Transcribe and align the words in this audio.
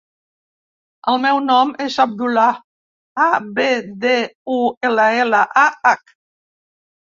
El 1.11 1.19
meu 1.25 1.41
nom 1.49 1.73
és 1.85 1.97
Abdullah: 2.05 2.47
a, 3.27 3.29
be, 3.59 3.69
de, 4.07 4.17
u, 4.57 4.59
ela, 4.93 5.09
ela, 5.21 5.45
a, 5.69 5.71
hac. 5.93 6.19